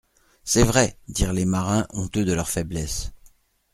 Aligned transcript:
C'est 0.43 0.63
vrai, 0.63 0.97
dirent 1.09 1.31
les 1.31 1.45
marins 1.45 1.85
honteux 1.91 2.25
de 2.25 2.33
leur 2.33 2.49
faiblesse. 2.49 3.11